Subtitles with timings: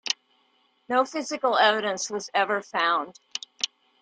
[0.89, 3.19] No physical evidence was ever found.